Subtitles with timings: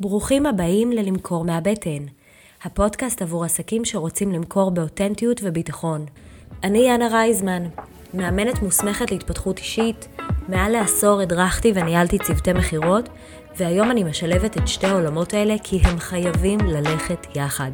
[0.00, 2.04] ברוכים הבאים ללמכור מהבטן,
[2.62, 6.06] הפודקאסט עבור עסקים שרוצים למכור באותנטיות וביטחון.
[6.64, 7.62] אני יאנה רייזמן,
[8.14, 10.08] מאמנת מוסמכת להתפתחות אישית,
[10.48, 13.08] מעל לעשור הדרכתי וניהלתי צוותי מכירות,
[13.56, 17.70] והיום אני משלבת את שתי העולמות האלה כי הם חייבים ללכת יחד.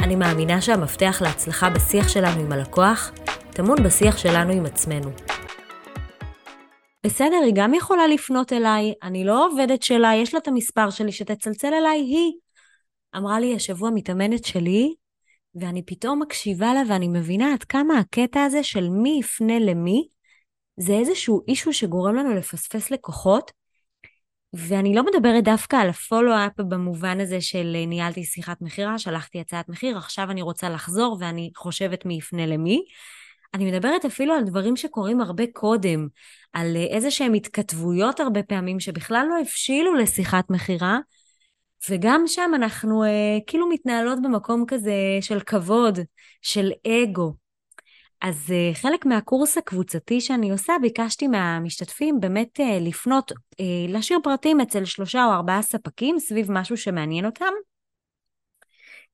[0.00, 3.12] אני מאמינה שהמפתח להצלחה בשיח שלנו עם הלקוח
[3.50, 5.10] טמון בשיח שלנו עם עצמנו.
[7.06, 11.12] בסדר, היא גם יכולה לפנות אליי, אני לא עובדת שלה, יש לה את המספר שלי,
[11.12, 12.32] שתצלצל אליי היא.
[13.16, 14.94] אמרה לי השבוע מתאמנת שלי,
[15.54, 20.08] ואני פתאום מקשיבה לה ואני מבינה עד כמה הקטע הזה של מי יפנה למי,
[20.76, 23.50] זה איזשהו אישו שגורם לנו לפספס לקוחות,
[24.52, 29.98] ואני לא מדברת דווקא על הפולו-אפ במובן הזה של ניהלתי שיחת מכירה, שלחתי הצעת מחיר,
[29.98, 32.84] עכשיו אני רוצה לחזור ואני חושבת מי יפנה למי.
[33.56, 36.08] אני מדברת אפילו על דברים שקורים הרבה קודם,
[36.52, 40.98] על איזה שהם התכתבויות הרבה פעמים שבכלל לא הבשילו לשיחת מכירה,
[41.90, 45.98] וגם שם אנחנו אה, כאילו מתנהלות במקום כזה של כבוד,
[46.42, 47.34] של אגו.
[48.22, 54.60] אז אה, חלק מהקורס הקבוצתי שאני עושה, ביקשתי מהמשתתפים באמת אה, לפנות, אה, להשאיר פרטים
[54.60, 57.52] אצל שלושה או ארבעה ספקים סביב משהו שמעניין אותם,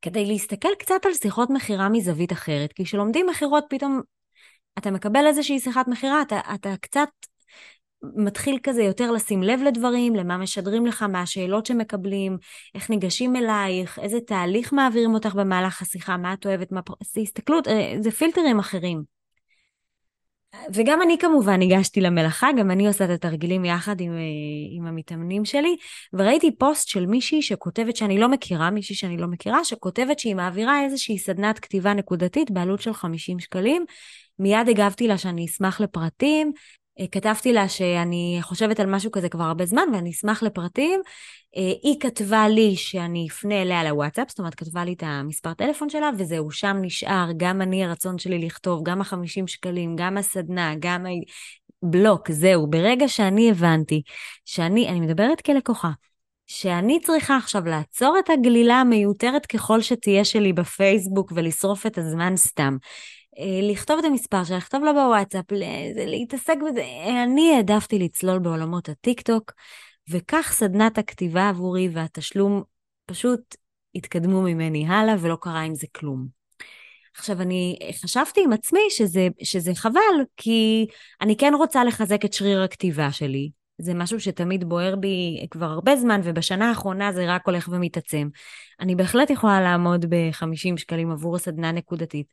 [0.02, 4.00] כדי להסתכל קצת על שיחות מכירה מזווית אחרת, כי כשלומדים מכירות פתאום
[4.78, 7.08] אתה מקבל איזושהי שיחת מכירה, אתה, אתה קצת
[8.02, 12.38] מתחיל כזה יותר לשים לב לדברים, למה משדרים לך, מה השאלות שמקבלים,
[12.74, 16.80] איך ניגשים אלייך, איזה תהליך מעבירים אותך במהלך השיחה, מה את אוהבת, מה...
[17.14, 19.21] זה הסתכלות, אה, זה פילטרים אחרים.
[20.74, 24.18] וגם אני כמובן ניגשתי למלאכה, גם אני עושה את התרגילים יחד עם, אה,
[24.76, 25.76] עם המתאמנים שלי,
[26.12, 30.84] וראיתי פוסט של מישהי שכותבת שאני לא מכירה, מישהי שאני לא מכירה, שכותבת שהיא מעבירה
[30.84, 33.84] איזושהי סדנת כתיבה נקודתית בעלות של 50 שקלים.
[34.38, 36.52] מיד הגבתי לה שאני אשמח לפרטים,
[37.10, 41.00] כתבתי לה שאני חושבת על משהו כזה כבר הרבה זמן ואני אשמח לפרטים.
[41.56, 45.90] אה, היא כתבה לי שאני אפנה אליה לוואטסאפ, זאת אומרת כתבה לי את המספר טלפון
[45.90, 51.06] שלה וזהו, שם נשאר גם אני הרצון שלי לכתוב, גם החמישים שקלים, גם הסדנה, גם
[51.06, 51.10] ה...
[51.82, 52.66] בלוק, זהו.
[52.66, 54.02] ברגע שאני הבנתי
[54.44, 55.90] שאני, אני מדברת כלקוחה,
[56.46, 62.76] שאני צריכה עכשיו לעצור את הגלילה המיותרת ככל שתהיה שלי בפייסבוק ולשרוף את הזמן סתם.
[63.38, 65.44] אה, לכתוב את המספר שלה, לכתוב לה בוואטסאפ,
[66.06, 66.84] להתעסק בזה.
[67.24, 69.52] אני העדפתי לצלול בעולמות הטיק טוק,
[70.08, 72.62] וכך סדנת הכתיבה עבורי והתשלום
[73.06, 73.56] פשוט
[73.94, 76.26] התקדמו ממני הלאה ולא קרה עם זה כלום.
[77.16, 80.86] עכשיו, אני חשבתי עם עצמי שזה, שזה חבל, כי
[81.20, 85.96] אני כן רוצה לחזק את שריר הכתיבה שלי, זה משהו שתמיד בוער בי כבר הרבה
[85.96, 88.28] זמן, ובשנה האחרונה זה רק הולך ומתעצם.
[88.80, 92.26] אני בהחלט יכולה לעמוד ב-50 שקלים עבור סדנה נקודתית.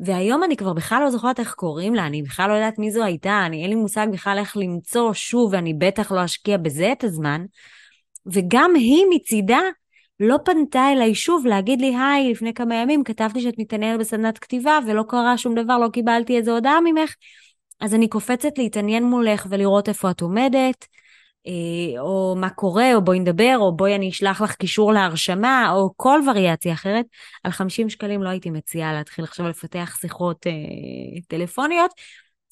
[0.00, 3.04] והיום אני כבר בכלל לא זוכרת איך קוראים לה, אני בכלל לא יודעת מי זו
[3.04, 7.04] הייתה, אני אין לי מושג בכלל איך למצוא שוב, ואני בטח לא אשקיע בזה את
[7.04, 7.44] הזמן.
[8.26, 9.60] וגם היא מצידה
[10.20, 14.78] לא פנתה אליי שוב להגיד לי, היי, לפני כמה ימים כתבתי שאת מתעניינת בסדנת כתיבה
[14.86, 17.14] ולא קרה שום דבר, לא קיבלתי איזו הודעה ממך.
[17.84, 20.86] אז אני קופצת להתעניין מולך ולראות איפה את עומדת,
[21.46, 25.90] אה, או מה קורה, או בואי נדבר, או בואי אני אשלח לך קישור להרשמה, או
[25.96, 27.06] כל וריאציה אחרת.
[27.44, 30.52] על 50 שקלים לא הייתי מציעה להתחיל עכשיו לפתח שיחות אה,
[31.28, 31.90] טלפוניות,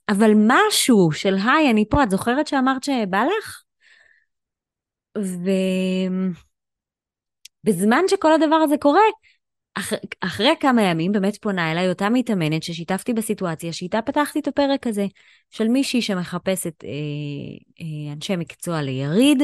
[0.08, 3.62] אבל משהו של היי, אני פה, את זוכרת שאמרת שבא לך?
[7.64, 9.02] ובזמן שכל הדבר הזה קורה,
[9.74, 9.92] אח...
[10.20, 15.06] אחרי כמה ימים באמת פונה אליי אותה מתאמנת ששיתפתי בסיטואציה שאיתה פתחתי את הפרק הזה,
[15.50, 16.88] של מישהי שמחפשת אה,
[17.80, 19.42] אה, אנשי מקצוע ליריד,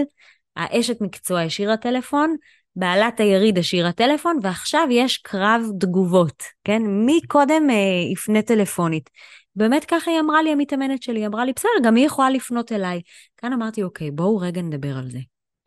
[0.57, 2.37] האשת מקצוע השאירה טלפון,
[2.77, 6.83] בעלת היריד השאירה טלפון, ועכשיו יש קרב תגובות, כן?
[6.83, 9.11] מי קודם אה, יפנה טלפונית?
[9.57, 12.73] באמת ככה היא אמרה לי, המתאמנת שלי, היא אמרה לי, בסדר, גם היא יכולה לפנות
[12.73, 13.01] אליי.
[13.37, 15.19] כאן אמרתי, אוקיי, בואו רגע נדבר על זה.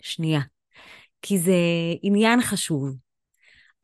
[0.01, 0.41] שנייה.
[1.21, 1.53] כי זה
[2.01, 3.10] עניין חשוב.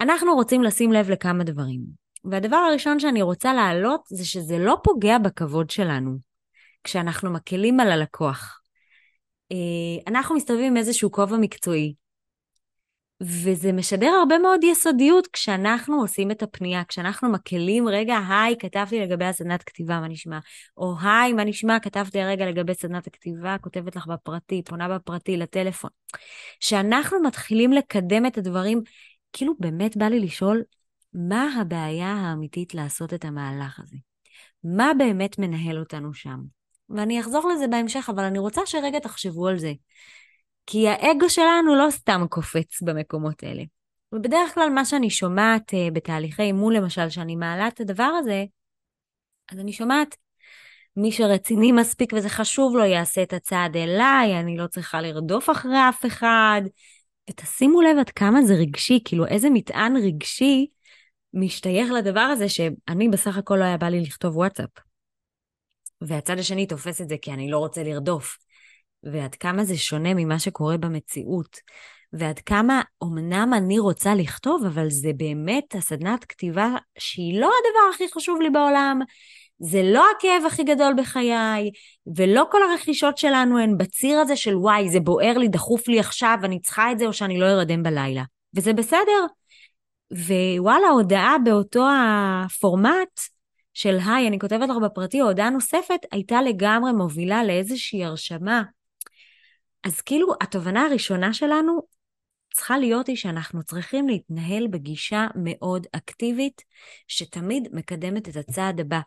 [0.02, 1.82] אנחנו רוצים לשים לב לכמה דברים.
[2.26, 6.18] והדבר הראשון שאני רוצה להעלות זה שזה לא פוגע בכבוד שלנו
[6.84, 8.62] כשאנחנו מקלים על הלקוח.
[9.52, 9.58] אה,
[10.08, 11.94] אנחנו מסתובבים עם איזשהו כובע מקצועי,
[13.22, 19.26] וזה משדר הרבה מאוד יסודיות כשאנחנו עושים את הפנייה, כשאנחנו מקלים, רגע, היי, כתבתי לגבי
[19.26, 20.40] הסדנת כתיבה, מה נשמע?
[20.78, 21.80] או היי, מה נשמע?
[21.80, 25.90] כתבתי הרגע לגבי סדנת הכתיבה, כותבת לך בפרטי, פונה בפרטי לטלפון.
[26.60, 28.82] כשאנחנו מתחילים לקדם את הדברים,
[29.38, 30.64] כאילו באמת בא לי לשאול,
[31.14, 33.96] מה הבעיה האמיתית לעשות את המהלך הזה?
[34.64, 36.40] מה באמת מנהל אותנו שם?
[36.90, 39.74] ואני אחזור לזה בהמשך, אבל אני רוצה שרגע תחשבו על זה.
[40.66, 43.64] כי האגו שלנו לא סתם קופץ במקומות האלה.
[44.12, 48.46] ובדרך כלל מה שאני שומעת uh, בתהליכי אימון, למשל, שאני מעלה את הדבר הזה,
[49.52, 50.16] אז אני שומעת,
[50.98, 55.90] מי שרציני מספיק וזה חשוב לו, יעשה את הצעד אליי, אני לא צריכה לרדוף אחרי
[55.90, 56.62] אף אחד,
[57.30, 60.68] ותשימו לב עד כמה זה רגשי, כאילו איזה מטען רגשי
[61.34, 64.70] משתייך לדבר הזה שאני בסך הכל לא היה בא לי לכתוב וואטסאפ.
[66.02, 68.38] והצד השני תופס את זה כי אני לא רוצה לרדוף.
[69.04, 71.58] ועד כמה זה שונה ממה שקורה במציאות.
[72.14, 78.14] ועד כמה אמנם אני רוצה לכתוב, אבל זה באמת הסדנת כתיבה שהיא לא הדבר הכי
[78.14, 79.00] חשוב לי בעולם,
[79.60, 81.72] זה לא הכאב הכי גדול בחיי,
[82.16, 86.38] ולא כל הרכישות שלנו הן בציר הזה של וואי, זה בוער לי, דחוף לי עכשיו,
[86.44, 88.24] אני צריכה את זה או שאני לא ארדם בלילה.
[88.56, 89.26] וזה בסדר.
[90.12, 93.20] ווואלה, הודעה באותו הפורמט
[93.74, 98.64] של היי, אני כותבת לך בפרטי, הודעה נוספת, הייתה לגמרי מובילה לאיזושהי הרשמה.
[99.84, 101.82] אז כאילו, התובנה הראשונה שלנו
[102.58, 106.62] צריכה להיות היא שאנחנו צריכים להתנהל בגישה מאוד אקטיבית,
[107.08, 109.00] שתמיד מקדמת את הצעד הבא.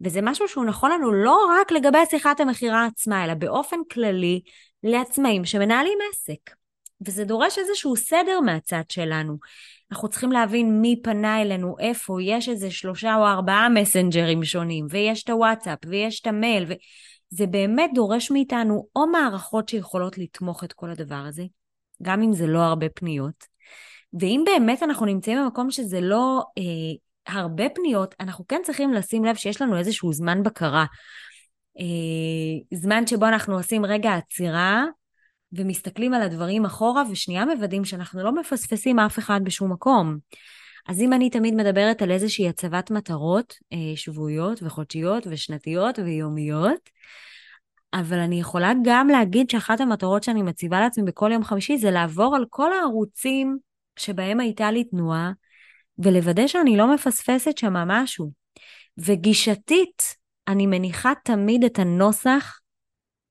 [0.00, 4.40] וזה משהו שהוא נכון לנו לא רק לגבי שיחת המכירה עצמה, אלא באופן כללי
[4.82, 6.54] לעצמאים שמנהלים עסק.
[7.06, 9.36] וזה דורש איזשהו סדר מהצד שלנו.
[9.92, 15.22] אנחנו צריכים להבין מי פנה אלינו, איפה, יש איזה שלושה או ארבעה מסנג'רים שונים, ויש
[15.22, 20.90] את הוואטסאפ, ויש את המייל, וזה באמת דורש מאיתנו או מערכות שיכולות לתמוך את כל
[20.90, 21.42] הדבר הזה,
[22.02, 23.44] גם אם זה לא הרבה פניות,
[24.20, 29.34] ואם באמת אנחנו נמצאים במקום שזה לא אה, הרבה פניות, אנחנו כן צריכים לשים לב
[29.34, 30.84] שיש לנו איזשהו זמן בקרה.
[31.78, 34.84] אה, זמן שבו אנחנו עושים רגע עצירה,
[35.52, 40.16] ומסתכלים על הדברים אחורה, ושנייה מוודאים שאנחנו לא מפספסים אף אחד בשום מקום.
[40.88, 46.90] אז אם אני תמיד מדברת על איזושהי הצבת מטרות אה, שבועיות וחודשיות ושנתיות ויומיות,
[48.00, 52.36] אבל אני יכולה גם להגיד שאחת המטרות שאני מציבה לעצמי בכל יום חמישי זה לעבור
[52.36, 53.58] על כל הערוצים
[53.98, 55.32] שבהם הייתה לי תנועה,
[55.98, 58.32] ולוודא שאני לא מפספסת שם משהו.
[58.98, 60.02] וגישתית,
[60.48, 62.60] אני מניחה תמיד את הנוסח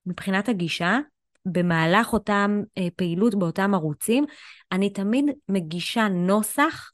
[0.06, 0.98] מבחינת הגישה,
[1.46, 4.24] במהלך אותם אה, פעילות באותם ערוצים,
[4.72, 6.90] אני תמיד מגישה נוסח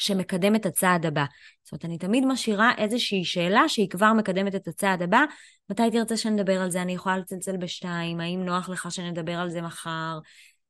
[0.00, 1.24] שמקדם את הצעד הבא.
[1.64, 5.24] זאת אומרת, אני תמיד משאירה איזושהי שאלה שהיא כבר מקדמת את הצעד הבא.
[5.70, 6.82] מתי תרצה שנדבר על זה?
[6.82, 8.20] אני יכולה לצלצל בשתיים?
[8.20, 10.18] האם נוח לך שנדבר על זה מחר?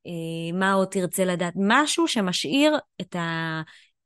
[0.06, 1.55] אה, מה עוד תרצה לדעת?
[1.56, 3.17] משהו שמשאיר את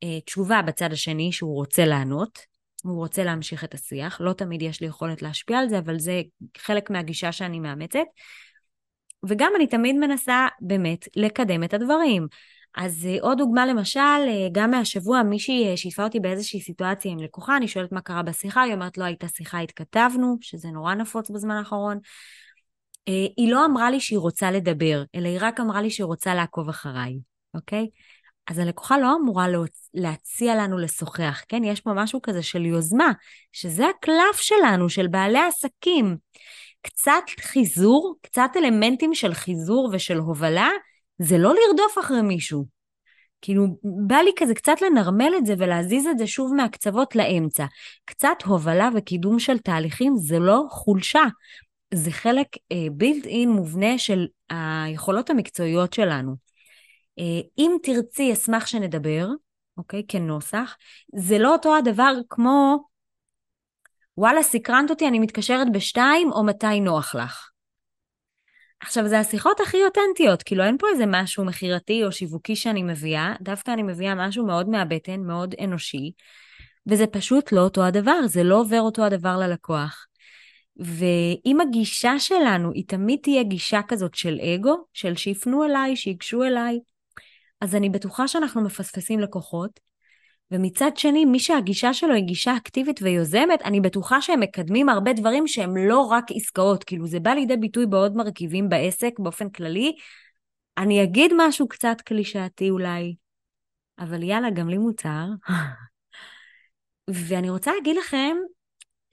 [0.03, 2.39] התשובה בצד השני שהוא רוצה לענות.
[2.83, 4.21] הוא רוצה להמשיך את השיח.
[4.21, 6.23] לא תמיד יש לי יכולת להשפיע על זה, אבל זה
[6.59, 7.99] חלק מהגישה שאני מאמצת.
[9.29, 12.27] וגם אני תמיד מנסה באמת לקדם את הדברים.
[12.77, 17.19] אז אה, עוד דוגמה למשל, אה, גם מהשבוע מישהי אה, שיתפה אותי באיזושהי סיטואציה עם
[17.19, 21.31] לקוחה, אני שואלת מה קרה בשיחה, היא אומרת לא הייתה שיחה, התכתבנו, שזה נורא נפוץ
[21.31, 21.99] בזמן האחרון.
[23.37, 26.69] היא לא אמרה לי שהיא רוצה לדבר, אלא היא רק אמרה לי שהיא רוצה לעקוב
[26.69, 27.19] אחריי,
[27.55, 27.89] אוקיי?
[28.47, 29.47] אז הלקוחה לא אמורה
[29.95, 31.65] להציע לנו לשוחח, כן?
[31.65, 33.13] יש פה משהו כזה של יוזמה,
[33.53, 36.17] שזה הקלף שלנו, של בעלי עסקים.
[36.83, 40.69] קצת חיזור, קצת אלמנטים של חיזור ושל הובלה,
[41.19, 42.65] זה לא לרדוף אחרי מישהו.
[43.41, 43.67] כאילו,
[44.07, 47.67] בא לי כזה קצת לנרמל את זה ולהזיז את זה שוב מהקצוות לאמצע.
[48.05, 51.23] קצת הובלה וקידום של תהליכים זה לא חולשה,
[51.95, 52.47] זה חלק
[52.93, 56.33] בילט uh, אין מובנה של היכולות המקצועיות שלנו.
[57.21, 57.23] Uh,
[57.59, 59.29] אם תרצי, אשמח שנדבר,
[59.77, 60.03] אוקיי?
[60.09, 60.77] כנוסח.
[61.17, 62.85] זה לא אותו הדבר כמו
[64.19, 67.54] וואלה, סקרנת אותי, אני מתקשרת בשתיים, או מתי נוח לך.
[68.85, 73.35] עכשיו, זה השיחות הכי אותנטיות, כאילו אין פה איזה משהו מכירתי או שיווקי שאני מביאה,
[73.41, 76.13] דווקא אני מביאה משהו מאוד מהבטן, מאוד אנושי,
[76.87, 80.07] וזה פשוט לא אותו הדבר, זה לא עובר אותו הדבר ללקוח.
[80.77, 86.79] ואם הגישה שלנו היא תמיד תהיה גישה כזאת של אגו, של שיפנו אליי, שיגשו אליי,
[87.61, 89.81] אז אני בטוחה שאנחנו מפספסים לקוחות,
[90.51, 95.47] ומצד שני, מי שהגישה שלו היא גישה אקטיבית ויוזמת, אני בטוחה שהם מקדמים הרבה דברים
[95.47, 99.97] שהם לא רק עסקאות, כאילו זה בא לידי ביטוי בעוד מרכיבים בעסק באופן כללי.
[100.79, 103.15] אני אגיד משהו קצת קלישאתי אולי,
[103.99, 105.27] אבל יאללה, גם לי מותר.
[107.11, 108.37] ואני רוצה להגיד לכם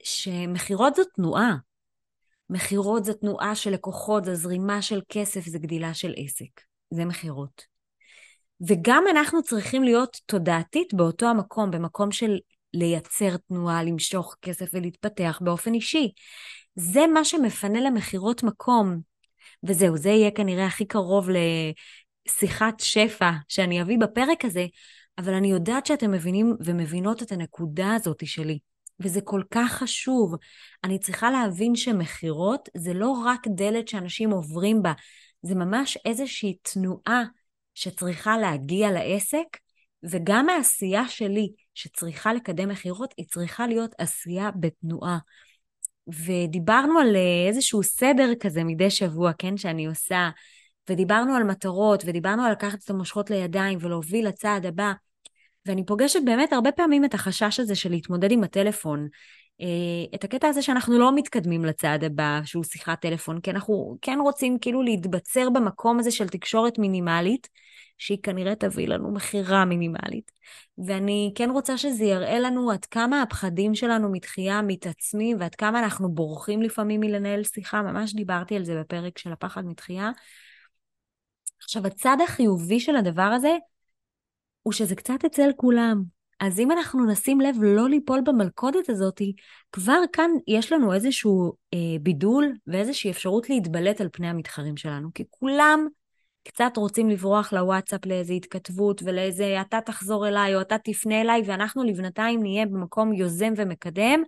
[0.02, 1.56] שמכירות זו תנועה.
[2.50, 6.60] מכירות זו תנועה של לקוחות, זו זרימה של כסף, זו גדילה של עסק.
[6.90, 7.71] זה מכירות.
[8.66, 12.38] וגם אנחנו צריכים להיות תודעתית באותו המקום, במקום של
[12.74, 16.12] לייצר תנועה, למשוך כסף ולהתפתח באופן אישי.
[16.74, 19.00] זה מה שמפנה למכירות מקום.
[19.64, 21.28] וזהו, זה יהיה כנראה הכי קרוב
[22.28, 24.66] לשיחת שפע שאני אביא בפרק הזה,
[25.18, 28.58] אבל אני יודעת שאתם מבינים ומבינות את הנקודה הזאת שלי.
[29.00, 30.34] וזה כל כך חשוב.
[30.84, 34.92] אני צריכה להבין שמכירות זה לא רק דלת שאנשים עוברים בה,
[35.42, 37.24] זה ממש איזושהי תנועה
[37.74, 39.46] שצריכה להגיע לעסק,
[40.02, 45.18] וגם העשייה שלי שצריכה לקדם מכירות, היא צריכה להיות עשייה בתנועה.
[46.08, 50.30] ודיברנו על אה, איזשהו סדר כזה מדי שבוע, כן, שאני עושה,
[50.90, 54.92] ודיברנו על מטרות, ודיברנו על לקחת את המושכות לידיים ולהוביל לצעד הבא.
[55.66, 59.08] ואני פוגשת באמת הרבה פעמים את החשש הזה של להתמודד עם הטלפון.
[59.60, 59.66] אה,
[60.14, 64.58] את הקטע הזה שאנחנו לא מתקדמים לצעד הבא, שהוא שיחת טלפון, כי אנחנו כן רוצים
[64.58, 67.48] כאילו להתבצר במקום הזה של תקשורת מינימלית,
[67.98, 70.32] שהיא כנראה תביא לנו מכירה מינימלית.
[70.86, 76.14] ואני כן רוצה שזה יראה לנו עד כמה הפחדים שלנו מתחייה מתעצמים, ועד כמה אנחנו
[76.14, 80.10] בורחים לפעמים מלנהל שיחה, ממש דיברתי על זה בפרק של הפחד מתחייה.
[81.62, 83.56] עכשיו, הצד החיובי של הדבר הזה,
[84.62, 86.21] הוא שזה קצת אצל כולם.
[86.42, 89.22] אז אם אנחנו נשים לב לא ליפול במלכודת הזאת,
[89.72, 95.24] כבר כאן יש לנו איזשהו אה, בידול ואיזושהי אפשרות להתבלט על פני המתחרים שלנו, כי
[95.30, 95.86] כולם
[96.44, 101.84] קצת רוצים לברוח לוואטסאפ לאיזו התכתבות ולאיזה אתה תחזור אליי או אתה תפנה אליי, ואנחנו
[101.84, 104.22] לבנתיים נהיה במקום יוזם ומקדם,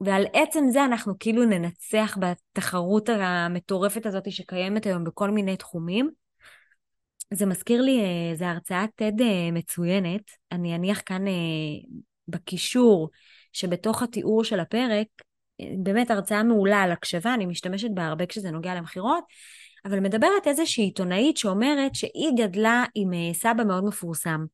[0.00, 6.21] ועל עצם זה אנחנו כאילו ננצח בתחרות המטורפת הזאת שקיימת היום בכל מיני תחומים.
[7.32, 10.22] זה מזכיר לי, אה, זו הרצאת TED אה, מצוינת,
[10.52, 11.32] אני אניח כאן אה,
[12.28, 13.10] בקישור
[13.52, 15.06] שבתוך התיאור של הפרק,
[15.78, 19.24] באמת הרצאה מעולה על הקשבה, אני משתמשת בה הרבה כשזה נוגע למכירות,
[19.84, 24.44] אבל מדברת איזושהי עיתונאית שאומרת שהיא גדלה עם סבא מאוד מפורסם.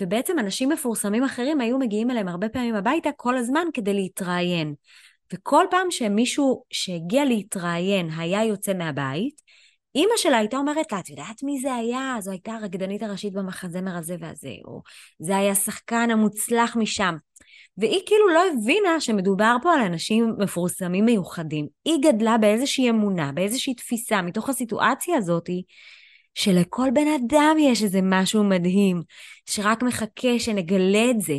[0.00, 4.74] ובעצם אנשים מפורסמים אחרים היו מגיעים אליהם הרבה פעמים הביתה כל הזמן כדי להתראיין.
[5.32, 9.40] וכל פעם שמישהו שהגיע להתראיין היה יוצא מהבית,
[9.94, 12.16] אימא שלה הייתה אומרת לה, את יודעת מי זה היה?
[12.20, 14.82] זו הייתה הרקדנית הראשית במחזמר הזה והזה, או
[15.18, 17.14] זה היה השחקן המוצלח משם.
[17.78, 21.66] והיא כאילו לא הבינה שמדובר פה על אנשים מפורסמים מיוחדים.
[21.84, 25.48] היא גדלה באיזושהי אמונה, באיזושהי תפיסה, מתוך הסיטואציה הזאת,
[26.34, 29.02] שלכל בן אדם יש איזה משהו מדהים,
[29.46, 31.36] שרק מחכה שנגלה את זה.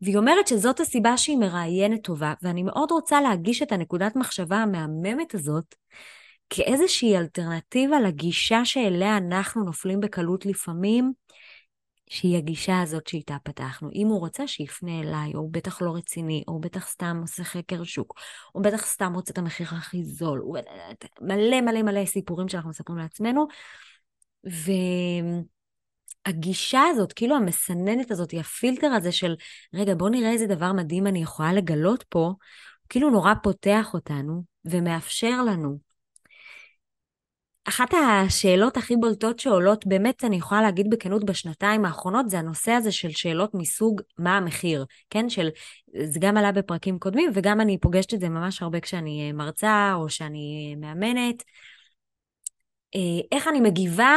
[0.00, 5.34] והיא אומרת שזאת הסיבה שהיא מראיינת טובה, ואני מאוד רוצה להגיש את הנקודת מחשבה המהממת
[5.34, 5.74] הזאת,
[6.50, 11.12] כאיזושהי אלטרנטיבה לגישה שאליה אנחנו נופלים בקלות לפעמים,
[12.10, 13.90] שהיא הגישה הזאת שאיתה פתחנו.
[13.94, 17.44] אם הוא רוצה, שיפנה אליי, או הוא בטח לא רציני, או הוא בטח סתם עושה
[17.44, 18.20] חקר שוק,
[18.54, 20.58] או בטח סתם רוצה את המחיר הכי זול, הוא...
[21.20, 23.46] מלא מלא מלא סיפורים שאנחנו מספרים לעצמנו.
[26.26, 29.34] והגישה הזאת, כאילו המסננת הזאת, הפילטר הזה של,
[29.74, 32.32] רגע, בוא נראה איזה דבר מדהים אני יכולה לגלות פה,
[32.88, 35.87] כאילו נורא פותח אותנו ומאפשר לנו
[37.78, 42.92] אחת השאלות הכי בולטות שעולות, באמת, אני יכולה להגיד בכנות, בשנתיים האחרונות, זה הנושא הזה
[42.92, 45.28] של שאלות מסוג מה המחיר, כן?
[45.28, 45.48] של,
[46.04, 49.92] זה גם עלה בפרקים קודמים, וגם אני פוגשת את זה ממש הרבה כשאני אה, מרצה
[49.94, 51.42] או שאני אה, מאמנת.
[52.94, 53.00] אה,
[53.32, 54.16] איך אני מגיבה,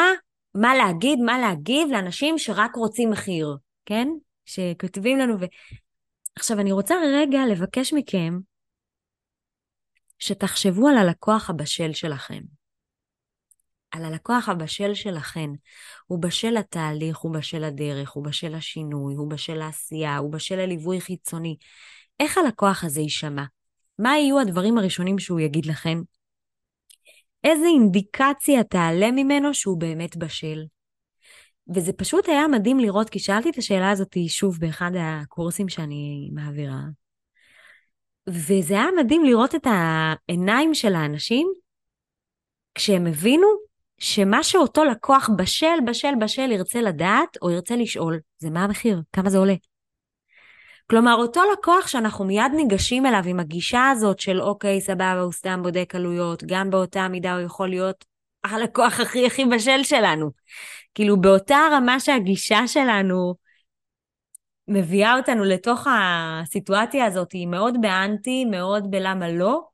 [0.55, 4.07] מה להגיד, מה להגיב לאנשים שרק רוצים מחיר, כן?
[4.45, 5.45] שכותבים לנו ו...
[6.35, 8.39] עכשיו, אני רוצה רגע לבקש מכם
[10.19, 12.60] שתחשבו על הלקוח הבשל שלכם.
[13.91, 15.49] על הלקוח הבשל שלכן.
[16.05, 21.01] הוא בשל לתהליך, הוא בשל לדרך, הוא בשל לשינוי, הוא בשל לעשייה, הוא בשל לליווי
[21.01, 21.57] חיצוני.
[22.19, 23.43] איך הלקוח הזה יישמע?
[23.99, 26.01] מה יהיו הדברים הראשונים שהוא יגיד לכם?
[27.43, 30.63] איזה אינדיקציה תעלה ממנו שהוא באמת בשל?
[31.75, 36.81] וזה פשוט היה מדהים לראות, כי שאלתי את השאלה הזאת שוב באחד הקורסים שאני מעבירה,
[38.29, 41.53] וזה היה מדהים לראות את העיניים של האנשים
[42.75, 43.47] כשהם הבינו
[44.01, 49.29] שמה שאותו לקוח בשל, בשל, בשל ירצה לדעת או ירצה לשאול, זה מה המחיר, כמה
[49.29, 49.55] זה עולה.
[50.89, 55.59] כלומר, אותו לקוח שאנחנו מיד ניגשים אליו עם הגישה הזאת של אוקיי, סבבה, הוא סתם
[55.63, 58.05] בודק עלויות, גם באותה מידה הוא יכול להיות
[58.43, 60.31] הלקוח הכי הכי בשל שלנו.
[60.95, 63.35] כאילו, באותה רמה שהגישה שלנו
[64.67, 69.70] מביאה אותנו לתוך הסיטואציה הזאת, היא מאוד באנטי, מאוד בלמה לא,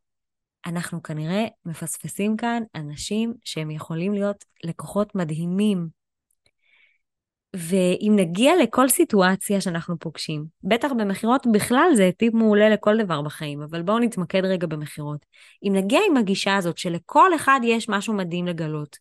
[0.68, 5.88] אנחנו כנראה מפספסים כאן אנשים שהם יכולים להיות לקוחות מדהימים.
[7.56, 13.62] ואם נגיע לכל סיטואציה שאנחנו פוגשים, בטח במכירות בכלל זה טיפ מעולה לכל דבר בחיים,
[13.62, 15.26] אבל בואו נתמקד רגע במכירות.
[15.64, 18.98] אם נגיע עם הגישה הזאת שלכל אחד יש משהו מדהים לגלות,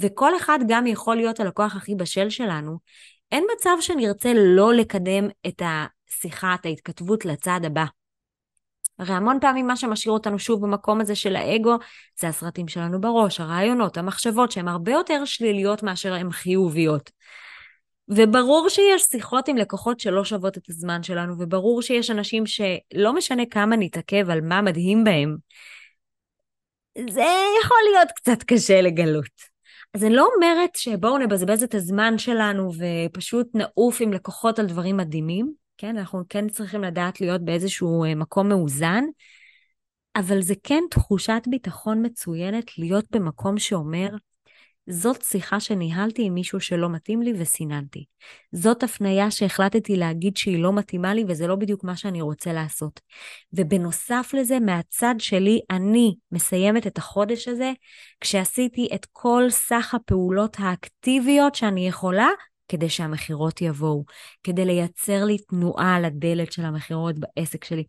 [0.00, 2.78] וכל אחד גם יכול להיות הלקוח הכי בשל שלנו,
[3.32, 7.84] אין מצב שנרצה לא לקדם את השיחה, את ההתכתבות לצעד הבא.
[8.98, 11.76] הרי המון פעמים מה שמשאיר אותנו שוב במקום הזה של האגו,
[12.20, 17.10] זה הסרטים שלנו בראש, הרעיונות, המחשבות, שהן הרבה יותר שליליות מאשר הן חיוביות.
[18.08, 23.42] וברור שיש שיחות עם לקוחות שלא שוות את הזמן שלנו, וברור שיש אנשים שלא משנה
[23.50, 25.36] כמה נתעכב על מה מדהים בהם,
[27.10, 27.26] זה
[27.62, 29.58] יכול להיות קצת קשה לגלות.
[29.94, 34.96] אז אני לא אומרת שבואו נבזבז את הזמן שלנו ופשוט נעוף עם לקוחות על דברים
[34.96, 35.96] מדהימים, כן?
[35.96, 39.04] אנחנו כן צריכים לדעת להיות באיזשהו אה, מקום מאוזן,
[40.16, 44.08] אבל זה כן תחושת ביטחון מצוינת להיות במקום שאומר,
[44.90, 48.04] זאת שיחה שניהלתי עם מישהו שלא מתאים לי וסיננתי.
[48.52, 53.00] זאת הפנייה שהחלטתי להגיד שהיא לא מתאימה לי וזה לא בדיוק מה שאני רוצה לעשות.
[53.52, 57.72] ובנוסף לזה, מהצד שלי, אני מסיימת את החודש הזה
[58.20, 62.28] כשעשיתי את כל סך הפעולות האקטיביות שאני יכולה
[62.68, 64.04] כדי שהמכירות יבואו,
[64.42, 67.84] כדי לייצר לי תנועה על הדלת של המכירות בעסק שלי.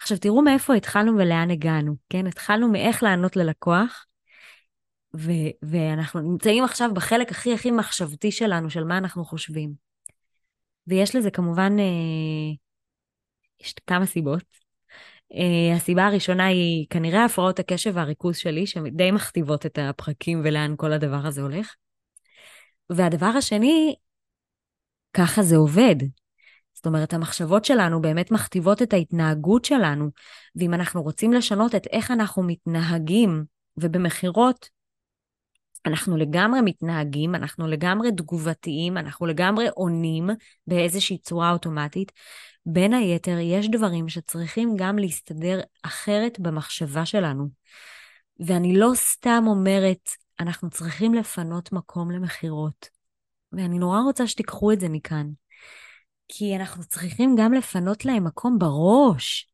[0.00, 2.26] עכשיו, תראו מאיפה התחלנו ולאן הגענו, כן?
[2.26, 4.06] התחלנו מאיך לענות ללקוח,
[5.16, 9.72] ו- ואנחנו נמצאים עכשיו בחלק הכי הכי מחשבתי שלנו, של מה אנחנו חושבים.
[10.86, 12.54] ויש לזה כמובן, אה,
[13.60, 14.44] יש כמה סיבות.
[15.34, 20.92] אה, הסיבה הראשונה היא כנראה הפרעות הקשב והריכוז שלי, שדי מכתיבות את הפרקים ולאן כל
[20.92, 21.74] הדבר הזה הולך.
[22.90, 23.94] והדבר השני,
[25.12, 25.96] ככה זה עובד.
[26.74, 30.10] זאת אומרת, המחשבות שלנו באמת מכתיבות את ההתנהגות שלנו,
[30.56, 33.44] ואם אנחנו רוצים לשנות את איך אנחנו מתנהגים,
[33.76, 34.68] ובמכירות,
[35.86, 40.30] אנחנו לגמרי מתנהגים, אנחנו לגמרי תגובתיים, אנחנו לגמרי עונים
[40.66, 42.12] באיזושהי צורה אוטומטית.
[42.66, 47.48] בין היתר, יש דברים שצריכים גם להסתדר אחרת במחשבה שלנו.
[48.40, 52.88] ואני לא סתם אומרת, אנחנו צריכים לפנות מקום למכירות.
[53.52, 55.26] ואני נורא רוצה שתיקחו את זה מכאן.
[56.28, 59.52] כי אנחנו צריכים גם לפנות להם מקום בראש.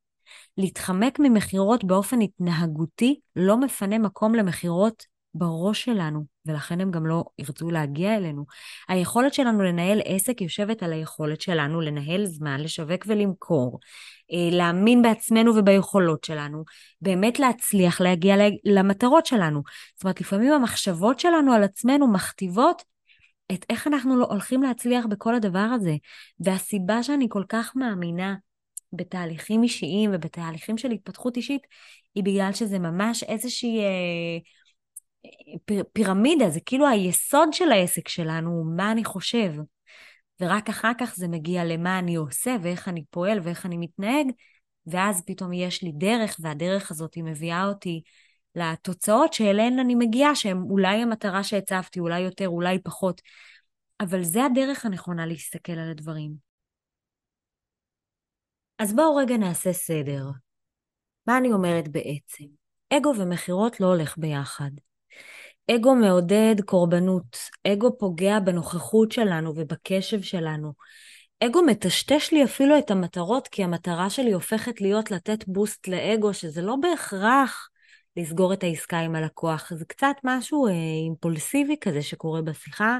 [0.57, 5.03] להתחמק ממכירות באופן התנהגותי לא מפנה מקום למכירות
[5.33, 8.45] בראש שלנו, ולכן הם גם לא ירצו להגיע אלינו.
[8.87, 13.79] היכולת שלנו לנהל עסק יושבת על היכולת שלנו לנהל זמן, לשווק ולמכור,
[14.33, 16.63] אה, להאמין בעצמנו וביכולות שלנו,
[17.01, 19.61] באמת להצליח להגיע למטרות שלנו.
[19.95, 22.83] זאת אומרת, לפעמים המחשבות שלנו על עצמנו מכתיבות
[23.51, 25.95] את איך אנחנו לא הולכים להצליח בכל הדבר הזה.
[26.39, 28.35] והסיבה שאני כל כך מאמינה
[28.93, 31.61] בתהליכים אישיים ובתהליכים של התפתחות אישית,
[32.15, 33.79] היא בגלל שזה ממש איזושהי...
[33.79, 34.37] אה,
[35.93, 39.53] פירמידה, זה כאילו היסוד של העסק שלנו, מה אני חושב.
[40.41, 44.27] ורק אחר כך זה מגיע למה אני עושה ואיך אני פועל ואיך אני מתנהג,
[44.87, 48.01] ואז פתאום יש לי דרך, והדרך הזאת מביאה אותי
[48.59, 53.21] לתוצאות שאליהן אני מגיעה, שהן אולי המטרה שהצבתי, אולי יותר, אולי פחות,
[53.99, 56.31] אבל זה הדרך הנכונה להסתכל על הדברים.
[58.79, 60.25] אז בואו רגע נעשה סדר.
[61.27, 62.45] מה אני אומרת בעצם?
[62.93, 64.71] אגו ומכירות לא הולך ביחד.
[65.75, 70.73] אגו מעודד קורבנות, אגו פוגע בנוכחות שלנו ובקשב שלנו.
[71.43, 76.61] אגו מטשטש לי אפילו את המטרות, כי המטרה שלי הופכת להיות לתת בוסט לאגו, שזה
[76.61, 77.68] לא בהכרח
[78.19, 79.73] לסגור את העסקה עם הלקוח.
[79.75, 80.71] זה קצת משהו אה,
[81.05, 82.99] אימפולסיבי כזה שקורה בשיחה.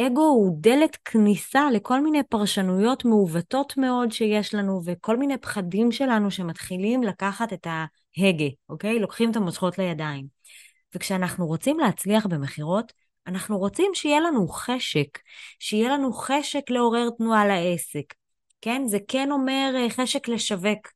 [0.00, 6.30] אגו הוא דלת כניסה לכל מיני פרשנויות מעוותות מאוד שיש לנו, וכל מיני פחדים שלנו
[6.30, 8.98] שמתחילים לקחת את ההגה, אוקיי?
[8.98, 10.26] לוקחים את המושכות לידיים.
[10.94, 12.92] וכשאנחנו רוצים להצליח במכירות,
[13.26, 15.18] אנחנו רוצים שיהיה לנו חשק,
[15.58, 18.14] שיהיה לנו חשק לעורר תנועה לעסק.
[18.60, 18.82] כן?
[18.86, 20.88] זה כן אומר אה, חשק לשווק,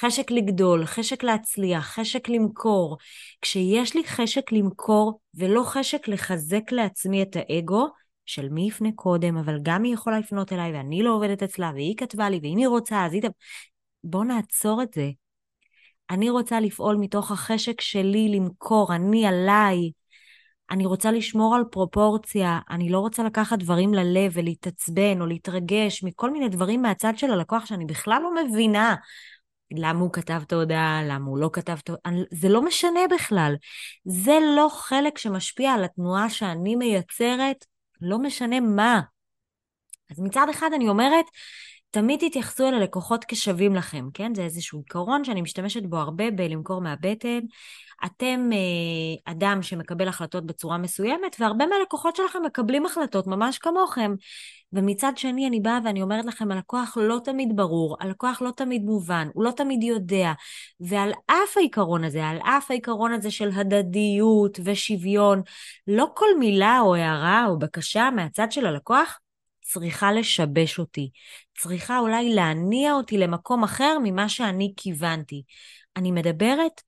[0.00, 2.98] חשק לגדול, חשק להצליח, חשק למכור.
[3.42, 7.88] כשיש לי חשק למכור ולא חשק לחזק לעצמי את האגו,
[8.26, 11.96] של מי יפנה קודם, אבל גם היא יכולה לפנות אליי ואני לא עובדת אצלה, והיא
[11.96, 13.22] כתבה לי, ואם היא רוצה, אז היא...
[14.04, 15.10] בואו נעצור את זה.
[16.10, 19.90] אני רוצה לפעול מתוך החשק שלי למכור, אני עליי.
[20.70, 26.30] אני רוצה לשמור על פרופורציה, אני לא רוצה לקחת דברים ללב ולהתעצבן או להתרגש מכל
[26.30, 28.94] מיני דברים מהצד של הלקוח שאני בכלל לא מבינה
[29.72, 33.54] למה הוא כתב את ההודעה, למה הוא לא כתב את ההודעה, זה לא משנה בכלל.
[34.04, 37.64] זה לא חלק שמשפיע על התנועה שאני מייצרת,
[38.00, 39.00] לא משנה מה.
[40.10, 41.24] אז מצד אחד אני אומרת,
[41.90, 44.34] תמיד תתייחסו אל הלקוחות כשווים לכם, כן?
[44.34, 47.40] זה איזשהו עיקרון שאני משתמשת בו הרבה בלמכור מהבטן.
[48.04, 54.14] אתם אה, אדם שמקבל החלטות בצורה מסוימת, והרבה מהלקוחות שלכם מקבלים החלטות ממש כמוכם.
[54.72, 59.28] ומצד שני, אני באה ואני אומרת לכם, הלקוח לא תמיד ברור, הלקוח לא תמיד מובן,
[59.34, 60.32] הוא לא תמיד יודע.
[60.80, 65.42] ועל אף העיקרון הזה, על אף העיקרון הזה של הדדיות ושוויון,
[65.86, 69.18] לא כל מילה או הערה או בקשה מהצד של הלקוח
[69.60, 71.10] צריכה לשבש אותי,
[71.62, 75.42] צריכה אולי להניע אותי למקום אחר ממה שאני כיוונתי.
[75.96, 76.80] אני מדברת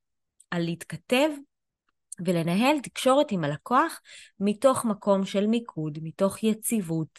[0.51, 1.29] על להתכתב
[2.25, 4.01] ולנהל תקשורת עם הלקוח
[4.41, 7.19] מתוך מקום של מיקוד, מתוך יציבות.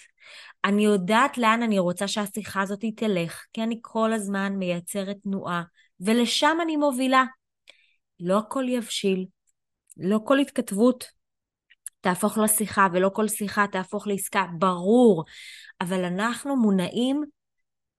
[0.65, 5.63] אני יודעת לאן אני רוצה שהשיחה הזאת תלך, כי אני כל הזמן מייצרת תנועה,
[5.99, 7.23] ולשם אני מובילה.
[8.19, 9.25] לא הכל יבשיל,
[9.97, 11.05] לא כל התכתבות
[12.01, 15.23] תהפוך לשיחה, ולא כל שיחה תהפוך לעסקה, ברור.
[15.81, 17.23] אבל אנחנו מונעים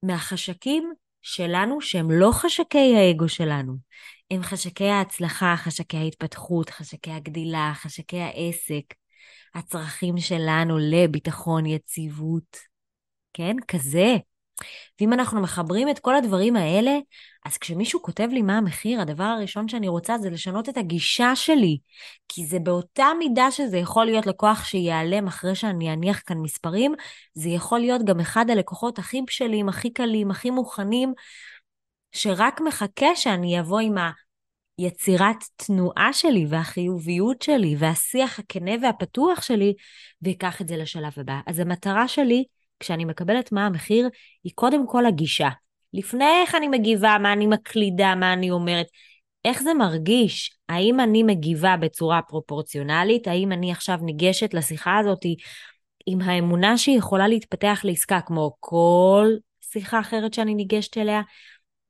[0.07, 3.77] מהחשקים שלנו, שהם לא חשקי האגו שלנו.
[4.31, 8.95] הם חשקי ההצלחה, חשקי ההתפתחות, חשקי הגדילה, חשקי העסק.
[9.55, 12.59] הצרכים שלנו לביטחון, יציבות,
[13.33, 13.57] כן?
[13.69, 14.17] כזה.
[15.01, 16.99] ואם אנחנו מחברים את כל הדברים האלה,
[17.45, 21.79] אז כשמישהו כותב לי מה המחיר, הדבר הראשון שאני רוצה זה לשנות את הגישה שלי.
[22.29, 26.95] כי זה באותה מידה שזה יכול להיות לקוח שיעלם אחרי שאני אניח כאן מספרים,
[27.35, 31.13] זה יכול להיות גם אחד הלקוחות הכי בשלים, הכי קלים, הכי מוכנים,
[32.13, 33.95] שרק מחכה שאני אבוא עם
[34.79, 39.75] היצירת תנועה שלי והחיוביות שלי והשיח הכנה והפתוח שלי,
[40.23, 41.41] ויקח את זה לשלב הבא.
[41.47, 42.45] אז המטרה שלי,
[42.85, 44.09] כשאני מקבלת מה המחיר,
[44.45, 45.49] היא קודם כל הגישה.
[45.93, 48.87] לפני איך אני מגיבה, מה אני מקלידה, מה אני אומרת.
[49.45, 50.57] איך זה מרגיש?
[50.69, 53.29] האם אני מגיבה בצורה פרופורציונלית?
[53.29, 55.21] האם אני עכשיו ניגשת לשיחה הזאת
[56.07, 59.29] עם האמונה שהיא יכולה להתפתח לעסקה כמו כל
[59.73, 61.23] שיחה אחרת שאני ניגשת אליה?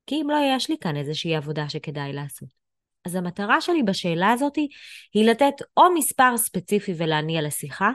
[0.06, 2.48] כי אם לא, יש לי כאן איזושהי עבודה שכדאי לעשות.
[3.04, 4.56] אז המטרה שלי בשאלה הזאת
[5.14, 7.90] היא לתת או מספר ספציפי ולהניע לשיחה,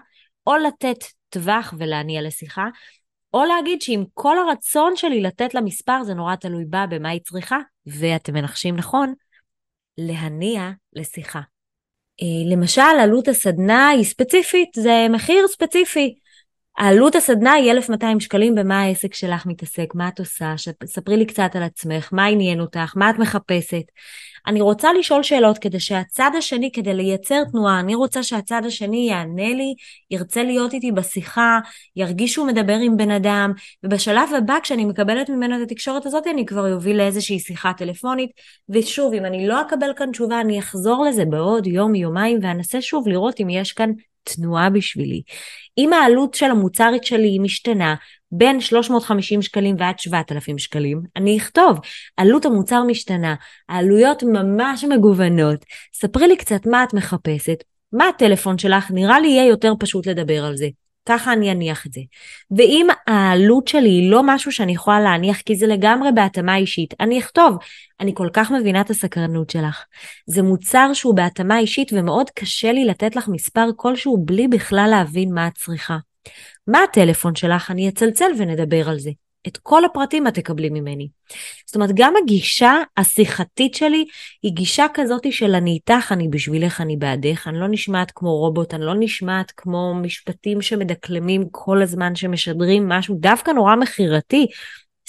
[0.48, 2.68] או לתת טווח ולהניע לשיחה,
[3.34, 7.22] או להגיד שעם כל הרצון שלי לתת לה מספר, זה נורא תלוי בה, במה היא
[7.22, 9.14] צריכה, ואתם מנחשים נכון,
[9.98, 11.42] להניע לשיחה.
[12.22, 16.16] אה, למשל, עלות הסדנה היא ספציפית, זה מחיר ספציפי.
[16.80, 20.54] העלות הסדנה היא 1,200 שקלים במה העסק שלך מתעסק, מה את עושה,
[20.86, 23.84] ספרי לי קצת על עצמך, מה עניין אותך, מה את מחפשת.
[24.48, 29.54] אני רוצה לשאול שאלות כדי שהצד השני, כדי לייצר תנועה, אני רוצה שהצד השני יענה
[29.54, 29.74] לי,
[30.12, 31.60] ירצה להיות איתי בשיחה,
[31.96, 36.46] ירגיש שהוא מדבר עם בן אדם, ובשלב הבא, כשאני מקבלת ממנו את התקשורת הזאת, אני
[36.46, 38.30] כבר אוביל לאיזושהי שיחה טלפונית,
[38.70, 43.08] ושוב, אם אני לא אקבל כאן תשובה, אני אחזור לזה בעוד יום, יומיים, ואנסה שוב
[43.08, 43.92] לראות אם יש כאן
[44.36, 45.22] תנועה בשבילי.
[45.78, 47.96] אם העלות של המוצרית שלי משתנה
[48.32, 51.80] בין 350 שקלים ועד 7,000 שקלים, אני אכתוב,
[52.18, 53.36] עלות המוצר משתנה,
[53.70, 57.64] העלויות ממש מגוונות, ספרי לי קצת מה את מחפשת,
[57.94, 60.68] מה הטלפון שלך, נראה לי יהיה יותר פשוט לדבר על זה.
[61.10, 62.02] ככה אני אניח את זה.
[62.58, 67.20] ואם העלות שלי היא לא משהו שאני יכולה להניח, כי זה לגמרי בהתאמה אישית, אני
[67.20, 67.58] אכתוב,
[68.00, 69.84] אני כל כך מבינה את הסקרנות שלך.
[70.26, 75.34] זה מוצר שהוא בהתאמה אישית ומאוד קשה לי לתת לך מספר כלשהו בלי בכלל להבין
[75.34, 75.98] מה את צריכה.
[76.68, 77.72] מה הטלפון שלך?
[77.72, 79.12] אני אצלצל ונדבר על זה.
[79.48, 81.08] את כל הפרטים את תקבלי ממני.
[81.66, 84.06] זאת אומרת, גם הגישה השיחתית שלי
[84.44, 88.74] היא גישה כזאת של אני איתך, אני בשבילך, אני בעדך, אני לא נשמעת כמו רובוט,
[88.74, 94.46] אני לא נשמעת כמו משפטים שמדקלמים כל הזמן, שמשדרים משהו דווקא נורא מכירתי,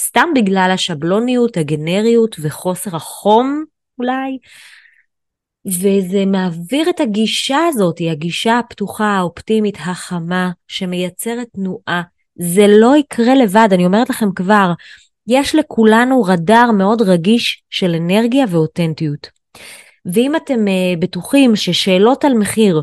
[0.01, 3.65] סתם בגלל השבלוניות, הגנריות וחוסר החום
[3.99, 4.39] אולי.
[5.67, 12.03] וזה מעביר את הגישה הזאת, הגישה הפתוחה, האופטימית, החמה, שמייצרת תנועה.
[12.43, 14.73] זה לא יקרה לבד, אני אומרת לכם כבר,
[15.27, 19.29] יש לכולנו רדאר מאוד רגיש של אנרגיה ואותנטיות.
[20.15, 22.83] ואם אתם uh, בטוחים ששאלות על מחיר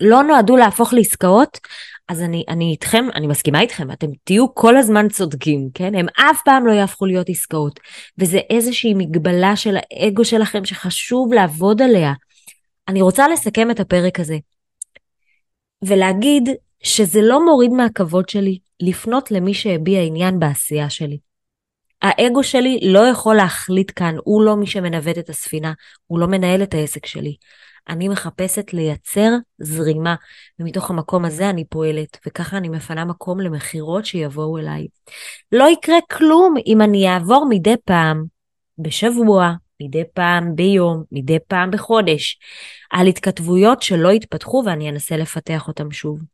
[0.00, 1.60] לא נועדו להפוך לעסקאות,
[2.08, 5.94] אז אני, אני איתכם, אני מסכימה איתכם, אתם תהיו כל הזמן צודקים, כן?
[5.94, 7.80] הם אף פעם לא יהפכו להיות עסקאות.
[8.18, 12.12] וזה איזושהי מגבלה של האגו שלכם שחשוב לעבוד עליה.
[12.88, 14.36] אני רוצה לסכם את הפרק הזה
[15.84, 16.48] ולהגיד
[16.84, 21.18] שזה לא מוריד מהכבוד שלי לפנות למי שהביע עניין בעשייה שלי.
[22.02, 25.72] האגו שלי לא יכול להחליט כאן, הוא לא מי שמנווט את הספינה,
[26.06, 27.36] הוא לא מנהל את העסק שלי.
[27.88, 30.14] אני מחפשת לייצר זרימה,
[30.58, 34.86] ומתוך המקום הזה אני פועלת, וככה אני מפנה מקום למכירות שיבואו אליי.
[35.52, 38.24] לא יקרה כלום אם אני אעבור מדי פעם,
[38.78, 42.38] בשבוע, מדי פעם ביום, מדי פעם בחודש,
[42.90, 46.33] על התכתבויות שלא יתפתחו ואני אנסה לפתח אותם שוב.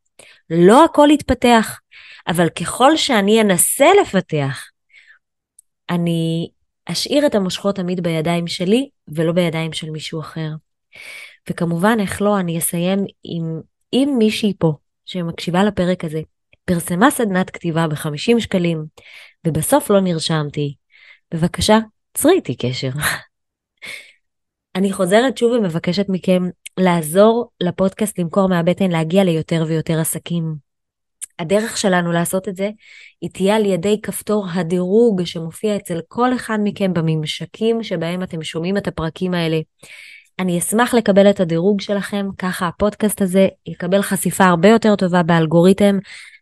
[0.51, 1.81] לא הכל יתפתח,
[2.29, 4.71] אבל ככל שאני אנסה לפתח,
[5.91, 6.49] אני
[6.87, 10.49] אשאיר את המושכות תמיד בידיים שלי ולא בידיים של מישהו אחר.
[11.51, 13.61] וכמובן, איך לא, אני אסיים עם,
[13.93, 14.73] עם מישהי פה
[15.07, 16.21] שמקשיבה לפרק הזה,
[16.65, 18.85] פרסמה סדנת כתיבה ב-50 שקלים,
[19.47, 20.75] ובסוף לא נרשמתי.
[21.35, 21.79] בבקשה,
[22.15, 22.91] צרי איתי קשר.
[24.77, 26.43] אני חוזרת שוב ומבקשת מכם
[26.79, 30.71] לעזור לפודקאסט למכור מהבטן להגיע ליותר ויותר עסקים.
[31.39, 32.71] הדרך שלנו לעשות את זה
[33.21, 38.77] היא תהיה על ידי כפתור הדירוג שמופיע אצל כל אחד מכם בממשקים שבהם אתם שומעים
[38.77, 39.61] את הפרקים האלה.
[40.39, 45.99] אני אשמח לקבל את הדירוג שלכם, ככה הפודקאסט הזה יקבל חשיפה הרבה יותר טובה באלגוריתם,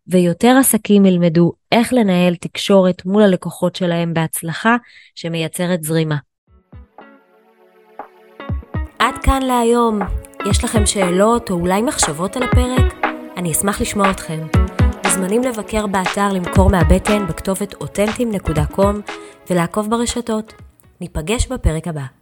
[0.07, 4.77] ויותר עסקים ילמדו איך לנהל תקשורת מול הלקוחות שלהם בהצלחה
[5.15, 6.17] שמייצרת זרימה.
[8.99, 9.99] עד כאן להיום.
[10.51, 12.95] יש לכם שאלות או אולי מחשבות על הפרק?
[13.37, 14.47] אני אשמח לשמוע אתכם.
[15.05, 19.13] מוזמנים לבקר באתר למכור מהבטן בכתובת אותנטים.com
[19.51, 20.53] ולעקוב ברשתות.
[21.01, 22.18] ניפגש בפרק הבא.